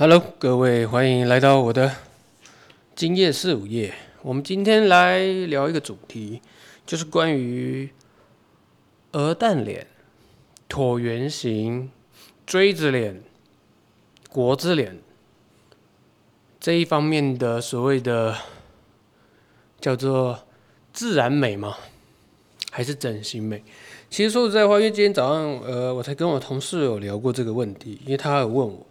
[0.00, 1.94] Hello，各位，欢迎来到我的
[2.96, 3.92] 今夜四五夜。
[4.22, 6.40] 我们今天来聊一个主题，
[6.86, 7.90] 就是关于
[9.12, 9.86] 鹅蛋脸、
[10.70, 11.90] 椭圆形、
[12.46, 13.22] 锥子脸、
[14.30, 14.98] 国字脸
[16.58, 18.34] 这一方面的所谓的
[19.82, 20.46] 叫做
[20.94, 21.76] 自然美吗？
[22.70, 23.62] 还是整形美？
[24.08, 28.86] 其实说实在话，因为今天早上呃，我才跟我同事有聊过这个问题，因为他有问我。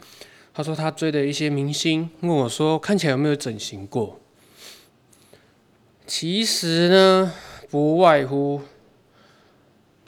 [0.60, 4.20] 他说他追的一些明星问我说，看起来有没有整形过？
[6.05, 7.32] 其实呢，
[7.70, 8.59] 不外乎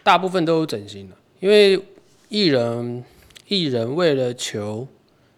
[0.04, 1.82] 大部分都有整形的，因为
[2.28, 3.02] 艺人
[3.48, 4.90] 艺人为了求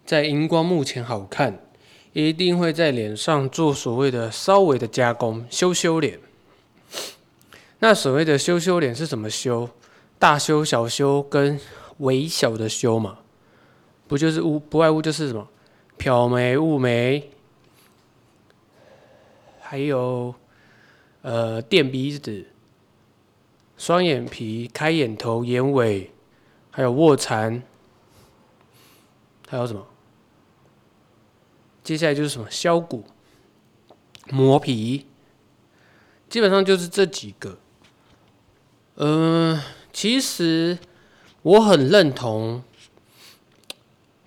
[0.03, 1.59] 在荧光幕前好看，
[2.14, 6.17] 一定会在脸上做所谓的稍微的加工，修修脸。
[7.77, 9.70] 那所谓的修修脸是怎么修？
[10.17, 11.59] 大修、小修跟
[12.00, 13.20] 微小的修嘛。
[14.07, 15.48] 不就是无不外乎就是什么
[15.98, 17.31] 漂眉、雾眉，
[19.59, 20.36] 还有
[21.22, 22.45] 呃垫鼻子、
[23.78, 26.11] 双眼皮、开眼头、眼尾，
[26.69, 27.63] 还有卧蚕，
[29.47, 29.88] 还有什么？
[31.83, 33.06] 接下来就是什么削骨、
[34.30, 35.08] 磨皮，
[36.30, 37.58] 基本上就是这几个。
[38.95, 39.59] 嗯、
[39.91, 40.78] 其实
[41.41, 42.63] 我很认同。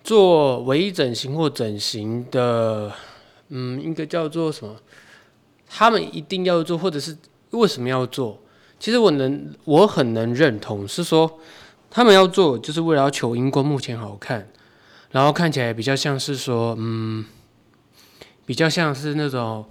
[0.07, 2.89] 做微整形或整形的，
[3.49, 4.73] 嗯，应该叫做什么？
[5.67, 7.17] 他们一定要做，或者是
[7.49, 8.41] 为什么要做？
[8.79, 11.39] 其实我能，我很能认同，是说
[11.91, 14.47] 他们要做，就是为了要求荧光幕前好看，
[15.11, 17.25] 然后看起来比较像是说，嗯，
[18.45, 19.65] 比较像是那种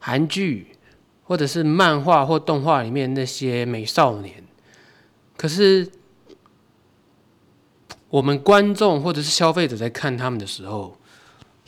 [0.00, 0.72] 韩剧
[1.22, 4.42] 或者是漫画或动画里面那些美少年，
[5.36, 5.88] 可是。
[8.12, 10.98] 我们观众或者是消费者在看他们的时候，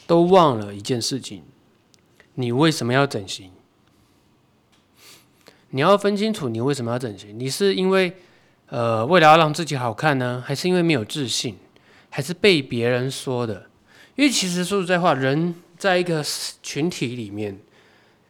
[0.07, 1.43] 都忘了一件事情：
[2.35, 3.51] 你为什么要整形？
[5.71, 7.39] 你要分清楚你为什么要整形。
[7.39, 8.15] 你是因为
[8.69, 11.57] 呃为了要让自己好看呢，还是因为没有自信，
[12.11, 13.71] 还是被别人说的？
[14.15, 16.23] 因为其实说实在话，人在一个
[16.63, 17.59] 群体里面，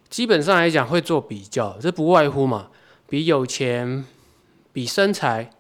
[0.09, 2.71] 基本上来讲会做比较，这不外乎嘛，
[3.09, 4.05] 比有钱，
[4.73, 5.51] 比身材，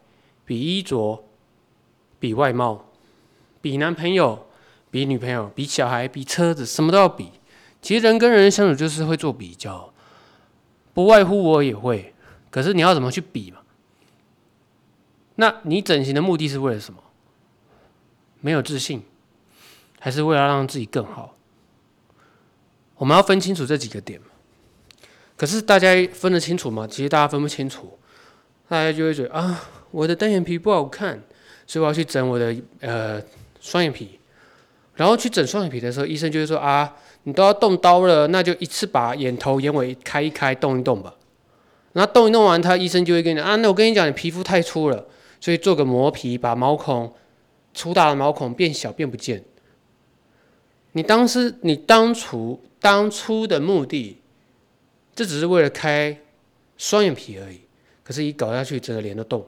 [0.44, 1.24] 比衣着。
[2.24, 2.86] 比外貌，
[3.60, 4.46] 比男朋友，
[4.90, 7.32] 比女朋友，比小孩，比车子，什么都要比。
[7.82, 9.92] 其实人跟人相处就是会做比较，
[10.94, 12.14] 不外乎我也会。
[12.50, 13.58] 可是你要怎么去比嘛？
[15.34, 16.98] 那你整形的目的是为了什么？
[18.40, 19.02] 没有自信，
[20.00, 21.34] 还是为了让自己更好？
[22.96, 24.18] 我们要分清楚这几个点。
[25.36, 26.86] 可是大家分得清楚吗？
[26.86, 27.98] 其实大家分不清楚，
[28.66, 31.22] 大家就会觉得啊，我的单眼皮不好看。
[31.66, 33.22] 所以我要去整我的呃
[33.60, 34.18] 双眼皮，
[34.94, 41.14] 然后去整双眼皮的时候，医生就会说啊，你都要动刀了，那就一次把眼头、眼尾开一开，动一动吧。
[41.92, 45.06] 然后动一动完，他医生就会跟你啊，那我跟你讲，你皮肤太粗了，
[45.40, 47.14] 所以做个磨皮，把毛孔
[47.72, 49.44] 粗大的毛孔变小变不见。
[50.92, 54.18] 你当时你当初当初的目的，
[55.14, 56.18] 这只是为了开
[56.76, 57.60] 双眼皮而已，
[58.02, 59.46] 可是一搞下去，整个脸都动。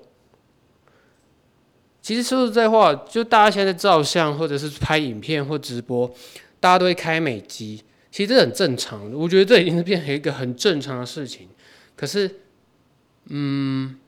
[2.07, 6.09] 其实说实在话，就大家现在照相或者是拍影片或直播，
[6.61, 9.13] 大家都会开美肌，其实这很正常。
[9.13, 11.49] 我觉得这已经是变成一个很正常的事情。
[11.97, 12.31] 可是，
[13.25, 13.99] 嗯，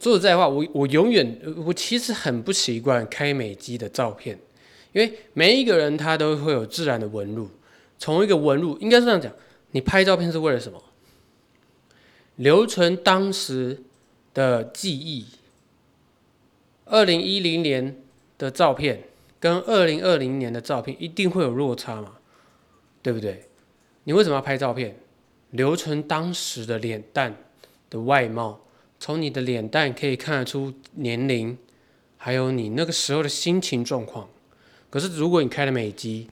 [0.00, 4.36] 说实在话，我我永远我其实很不习惯开美肌的照片，
[4.92, 7.48] 因为每一个人他都会有自然的纹路。
[7.96, 9.32] 从一个纹路，应该是这样讲，
[9.70, 10.82] 你拍照片是为了什么？
[12.34, 13.84] 留存当时
[14.34, 15.24] 的记忆。
[16.86, 17.96] 二零一零年
[18.38, 19.02] 的照片
[19.38, 22.14] 跟二零二零年的照片一定会有落差嘛？
[23.02, 23.44] 对不对？
[24.04, 24.96] 你为什么要拍照片？
[25.50, 27.36] 留存当时的脸蛋
[27.88, 28.60] 的外貌，
[28.98, 31.56] 从你的脸蛋可以看得出年龄，
[32.16, 34.28] 还有你那个时候的心情状况。
[34.90, 36.28] 可是如果你开了美肌，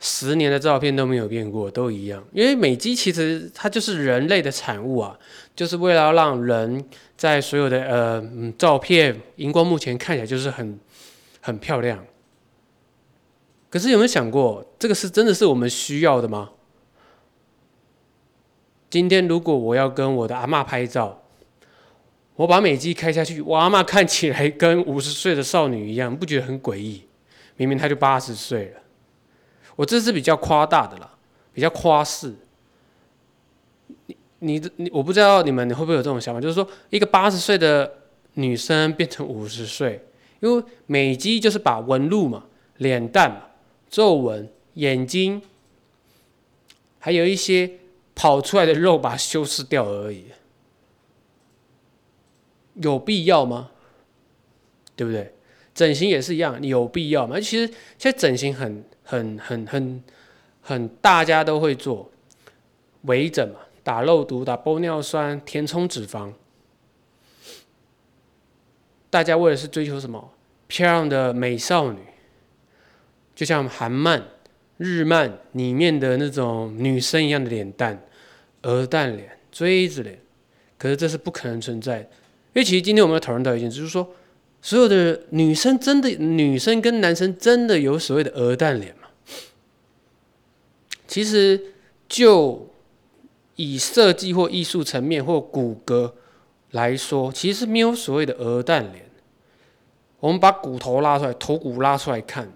[0.00, 2.24] 十年的照片都没有变过，都一样。
[2.32, 5.16] 因为美肌其实它就是人类的产物啊，
[5.54, 6.82] 就是为了让人
[7.16, 10.80] 在所有的呃嗯照片荧光幕前看起来就是很
[11.42, 12.02] 很漂亮。
[13.68, 16.50] 可是有没有想过，这个是真的是我们需要的吗？
[18.88, 21.22] 今天如果我要跟我的阿嬷拍照，
[22.36, 27.04] 我把美肌开下去，我阿嬷看起来跟五十岁的少女一样，不觉得很诡异？
[27.56, 28.80] 明明她就八十岁了。
[29.80, 31.10] 我这是比较夸大的啦，
[31.54, 32.34] 比较夸饰。
[33.96, 37.90] 你你你，我不知道你们你会不会有这种想法，就是说，一个八十岁的
[38.34, 40.06] 女生变成五十岁，
[40.40, 42.44] 因为美肌就是把纹路嘛、
[42.76, 43.40] 脸蛋嘛、
[43.88, 45.40] 皱纹、眼睛，
[46.98, 47.78] 还有一些
[48.14, 50.26] 跑出来的肉，把它修饰掉而已。
[52.74, 53.70] 有必要吗？
[54.94, 55.32] 对不对？
[55.80, 57.40] 整形也是一样，有必要吗？
[57.40, 57.66] 其实
[57.96, 60.04] 现在整形很、很、很、很、
[60.60, 62.10] 很，大家都会做，
[63.04, 66.34] 微整嘛，打肉毒、打玻尿酸、填充脂肪。
[69.08, 70.32] 大家为的是追求什么？
[70.66, 71.98] 漂亮的美少女，
[73.34, 74.22] 就像韩漫、
[74.76, 78.04] 日漫里面的那种女生一样的脸蛋，
[78.64, 80.18] 鹅蛋脸、锥子脸。
[80.76, 82.04] 可是这是不可能存在的，
[82.52, 84.06] 因为其实今天我们要讨论到一件，就是说，
[84.62, 89.08] 所有的女生真的，女生跟男生真的有所谓的鹅蛋脸吗？
[91.06, 91.60] 其实
[92.08, 92.68] 就
[93.56, 96.12] 以设计或艺术层面或骨骼。
[96.72, 99.06] 来说，其实没有所谓的鹅蛋脸。
[100.20, 102.48] 我们把骨头拉出来，头骨拉出来看，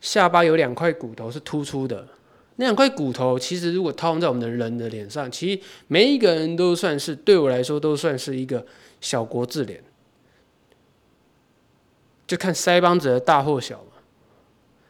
[0.00, 2.08] 下巴有两块骨头是突出的。
[2.54, 8.64] 那两块骨头，其实如果套用在我们的人的脸上，其实每一个人都算是，对我来说都算是一个
[9.02, 9.84] 小国字脸。
[12.26, 13.92] 就看腮帮子的大或小嘛，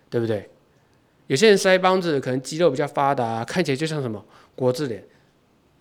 [0.09, 0.49] 对不对？
[1.27, 4.25] 有些人腮帮子可能肌肉比较发达，看起来就像什么
[4.55, 5.01] 国字脸；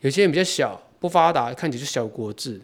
[0.02, 0.82] 有些人比较小。
[0.98, 2.60] 不发达，看起来是小国字。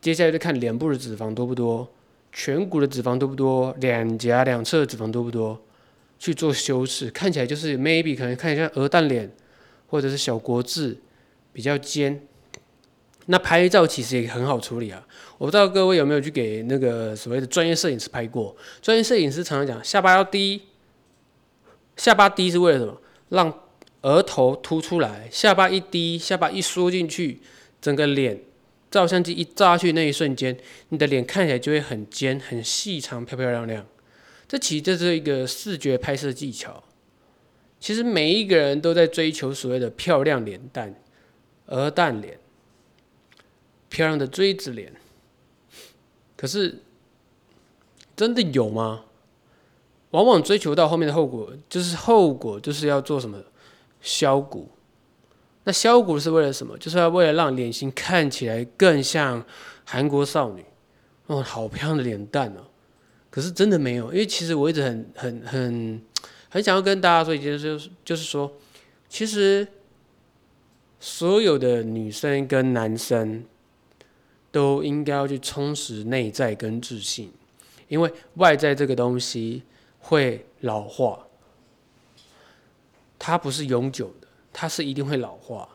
[0.00, 1.86] 接下来就看脸部的脂肪多不多，
[2.32, 5.60] 颧骨的脂肪多不多，脸颊两侧的脂肪多不多，
[6.18, 9.30] 去做修饰，看起来就是 maybe 可能看起来像鹅蛋脸，
[9.88, 10.96] 或者是小国字，
[11.52, 12.26] 比较尖。
[13.26, 15.06] 那拍照其实也很好处理啊。
[15.38, 18.54] 我不知道各位有没有去给那个所谓的专业摄影师拍过？
[18.80, 20.62] 专业摄影师常常讲下巴要低，
[21.96, 23.00] 下巴低是为了什么？
[23.30, 23.60] 让
[24.02, 27.40] 额头凸出来，下巴一低，下巴一缩进去。
[27.80, 28.40] 整个脸，
[28.90, 30.56] 照相机一照下去那一瞬间，
[30.88, 33.86] 你的脸看起来就会很尖、很细长、漂漂亮亮。
[34.48, 36.82] 这其实这是一个视觉拍摄技巧。
[37.78, 40.94] 其实每一个人都在追求所谓的漂亮脸蛋、
[41.66, 42.38] 鹅蛋脸、
[43.94, 44.92] 漂亮的锥子脸。
[46.36, 46.80] 可是，
[48.16, 49.04] 真的有吗？
[50.10, 53.38] 往往追求到后面的后果，就是后果就是要做什么？
[54.00, 54.68] 削骨。
[55.62, 56.76] 那削骨是为了什么？
[56.78, 59.44] 就是要为了让脸型看起来更像
[59.84, 60.64] 韩国少女，
[61.28, 62.66] 哦，好漂亮的脸蛋哦。
[63.30, 66.02] 可是真的没有，因为其实我一直很、很、很、
[66.50, 68.52] 很想要跟大家说一件事，就是就是说，
[69.08, 69.66] 其实
[71.00, 73.44] 所有的女生跟男生
[74.54, 77.32] 都应该要去充实内在跟自信，
[77.88, 79.64] 因为外在这个东西
[79.98, 81.26] 会老化，
[83.18, 84.28] 它不是永久的。
[84.56, 85.68] 它是一定会老化，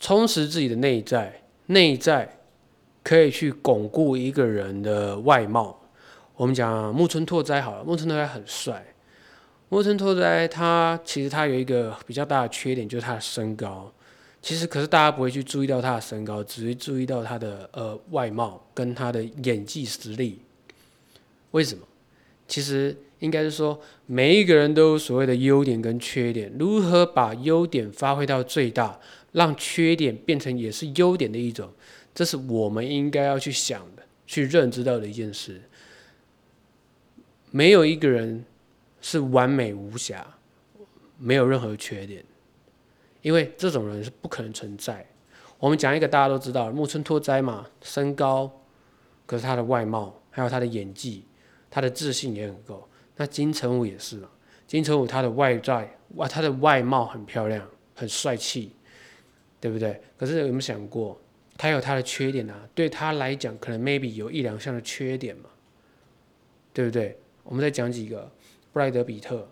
[0.00, 2.40] 充实自己的内在，内在
[3.04, 5.78] 可以去巩固一个人的外貌。
[6.34, 8.84] 我们讲木村拓哉好了，木村拓哉很帅。
[9.68, 13.92] 木村拓哉他其实他有一个比较大的缺点，就是他的身高。
[14.42, 20.40] 其实可是大家不会去注意到他的身高，只会注意到他的呃外貌跟他的演技实力。
[21.50, 21.86] 为什么？
[22.46, 22.96] 其实。
[23.20, 28.98] 应该是说，每一个人都有所谓的优点跟缺点，如何把优点发挥到最大，
[29.32, 31.70] 让缺点变成也是优点的一种，
[32.14, 35.60] 这是我们应该要去想的、去认知到的一件事。
[37.50, 38.42] 没有一个人
[39.02, 40.26] 是完美无瑕，
[41.18, 42.24] 没有任何缺点，
[43.22, 45.06] 因为这种人是不可能存在。
[45.58, 48.50] 我们讲一个大家都知道，木村拓哉嘛，身高，
[49.26, 51.24] 可是他的外貌，还有他的演技，
[51.70, 52.88] 他的自信也很够。
[53.16, 54.28] 那金城武也是嘛，
[54.66, 58.72] 金城武他的外在哇，他的外貌很漂亮，很帅气，
[59.60, 60.00] 对不对？
[60.16, 61.20] 可是有没有想过，
[61.58, 62.66] 他有他的缺点啊？
[62.74, 65.50] 对他来讲，可能 maybe 有一两项的缺点嘛，
[66.72, 67.18] 对不对？
[67.42, 68.32] 我们再讲几个，
[68.72, 69.46] 布莱德彼特，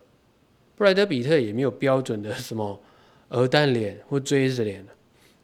[0.74, 2.80] 布莱德彼特也没有标准的什么
[3.28, 4.84] 鹅蛋脸或锥子脸，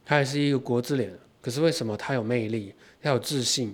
[0.05, 1.11] 他还是一个国字脸。
[1.41, 2.73] 可是为什么他有魅力？
[3.01, 3.67] 他有自信？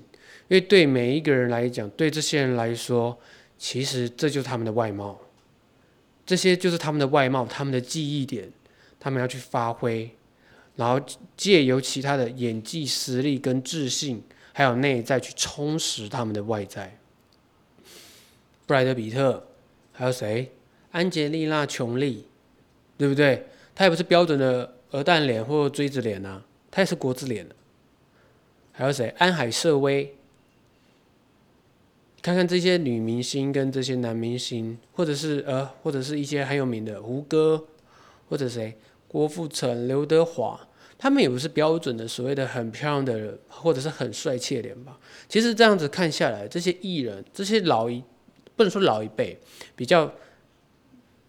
[0.47, 3.17] 因为对每一个人来讲，对这些人来说。
[3.63, 5.21] 其实这就是他们的外貌，
[6.25, 8.51] 这些就是他们的外貌，他们的记忆点，
[8.99, 10.09] 他们要去发挥，
[10.77, 10.99] 然后
[11.37, 16.97] 借由其他的演技实力跟自信，还有内在去充实他们的外在。
[18.65, 19.45] 布莱德彼特，
[19.91, 20.51] 还有谁？
[20.89, 22.25] 安洁莉娜琼丽，
[22.97, 23.45] 对不对？
[23.81, 27.47] 他也不是标准的鹅蛋脸或锥子脸啊，他也是国字脸。
[28.71, 29.11] 还有谁？
[29.17, 30.15] 安海瑟薇。
[32.21, 37.65] 看看这些女明星跟这些男明星，或者是呃，或者是一些很有名的胡歌，
[38.29, 40.67] 或者谁，郭富城、刘德华，
[40.99, 44.99] 他们也不是标准的所谓的很漂亮的人，或者是很帅气的脸吧。
[45.27, 48.03] 其实这样子看下来，这些艺人，这些老一
[48.55, 49.39] 不能说老一辈，
[49.75, 50.13] 比较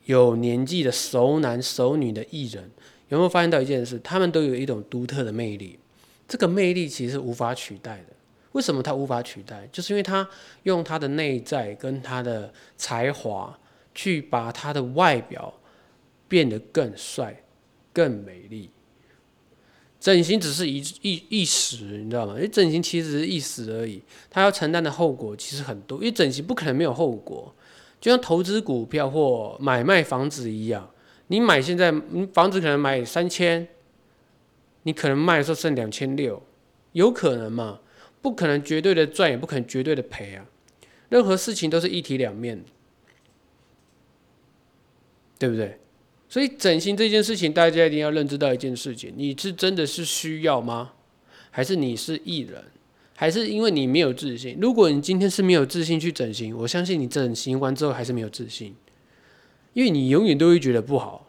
[0.04, 2.70] 有年纪的熟男熟女的艺人，
[3.08, 3.98] 有没有发现到一件事？
[4.02, 5.78] 他们都有一种独特的魅力，
[6.26, 8.06] 这个魅力其实是无法取代的。
[8.52, 9.68] 为什么他无法取代？
[9.72, 10.28] 就是因为他
[10.64, 13.58] 用他的内在跟他的才华，
[13.94, 15.54] 去把他的外表
[16.28, 17.42] 变得更帅、
[17.92, 18.70] 更美丽。
[19.98, 22.34] 整形只是一一一时，你知道吗？
[22.34, 25.98] 因为整形其实是一时而已，他要承担的后果其实很多。
[25.98, 27.54] 因为整形不可能没有后果，
[28.02, 30.90] 就像投资股票或买卖房子一样，
[31.28, 31.94] 你买现在
[32.32, 33.68] 房子可能买三千，
[34.82, 36.42] 你可能卖的时候剩两千六，
[36.90, 37.78] 有可能嘛？
[38.20, 40.44] 不可能绝对的赚，也不可能绝对的赔啊。
[41.10, 42.64] 任何事情都是一体两面，
[45.38, 45.78] 对不对？
[46.28, 50.94] 所以整形这件事情，大家一定要认知到一件事情：你是真的是需要吗？
[51.52, 52.64] 还是你是艺人？
[53.22, 54.58] 还是因为你没有自信？
[54.60, 58.74] 如果你今天是没有自信去整形，我相信你整形完之后还是没有自信，
[59.74, 61.24] 因为你永远都会觉得不好，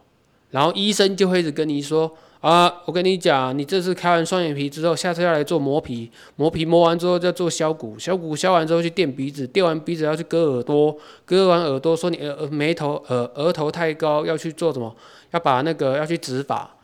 [0.49, 2.11] 然后医生就会一直跟你说。
[2.41, 14.93] 啊，我跟你讲，你这次开完双眼皮之后，下次要来做磨皮，磨皮磨完之后再做削骨，削骨削完之后去垫鼻子，垫完鼻子要去割耳朵，割完耳朵说你额额眉头额额头太高，要去做什么？
[15.31, 16.75] 要把那个要去植发，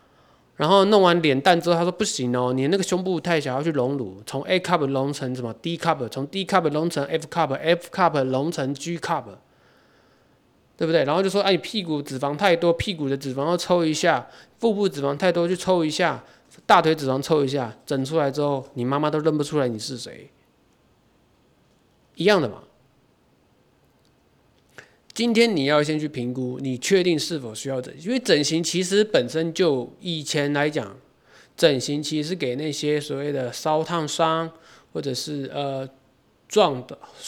[0.60, 9.24] 然后弄完脸蛋之后，他说不行哦，你那个胸部太小，要去隆乳，从 A cup 隆成什么 D cup，从 D cup 隆成 F cup，F cup 隆成 G cup。
[10.76, 11.04] 对不对？
[11.04, 14.26] 然后就说，哎，你屁股脂肪太多，屁股的脂肪要抽一下；
[14.60, 16.24] 腹部脂肪太多，去抽一下；
[16.66, 17.74] 大腿脂肪抽一下。
[17.86, 20.32] 整出来之后，你妈妈都认不出来你是谁。
[22.16, 22.64] 一样的嘛。
[25.20, 28.06] 今天你要先去评估，你确定是否需要整形？
[28.06, 30.96] 因为整形其实本身就以前来讲，
[31.58, 34.50] 整形其实是给那些所谓的烧烫伤
[34.94, 35.86] 或者是呃
[36.48, 36.98] 撞的